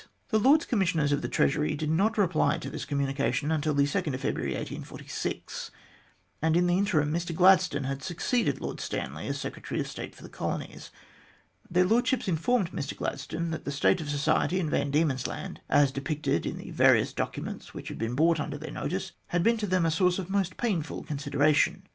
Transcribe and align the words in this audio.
The 0.29 0.39
Lords 0.39 0.65
Commissioners 0.65 1.11
of 1.11 1.21
the 1.21 1.27
Treasury 1.29 1.75
did 1.75 1.91
not 1.91 2.17
reply 2.17 2.57
to 2.57 2.71
this 2.71 2.85
communication 2.85 3.51
until 3.51 3.75
February 3.75 3.85
2, 3.87 4.09
1846, 4.09 5.69
and 6.41 6.57
in 6.57 6.65
the 6.65 6.75
interim 6.75 7.13
Mr 7.13 7.35
Gladstone 7.35 7.83
had 7.83 8.01
succeeded 8.01 8.59
Lord 8.59 8.79
Stanley 8.79 9.27
as 9.27 9.39
Secretary 9.39 9.79
of 9.79 9.87
State 9.87 10.15
for 10.15 10.23
the 10.23 10.27
Colonies. 10.27 10.89
Their 11.69 11.85
Lordships 11.85 12.27
informed 12.27 12.71
Mr 12.71 12.97
Gladstone 12.97 13.51
that 13.51 13.63
the 13.63 13.71
state 13.71 14.01
of 14.01 14.09
society 14.09 14.59
in 14.59 14.71
Van 14.71 14.89
Diemen's 14.89 15.27
Land, 15.27 15.61
as 15.69 15.91
depicted 15.91 16.47
in 16.47 16.57
the 16.57 16.71
various 16.71 17.13
documents 17.13 17.75
which 17.75 17.89
had 17.89 17.99
been 17.99 18.15
brought 18.15 18.39
under 18.39 18.57
their 18.57 18.71
notice, 18.71 19.11
had 19.27 19.43
been 19.43 19.57
to 19.57 19.67
them 19.67 19.85
a 19.85 19.91
source 19.91 20.17
of 20.17 20.25
the 20.25 20.31
most 20.31 20.57
painful 20.57 21.03
consideration. 21.03 21.83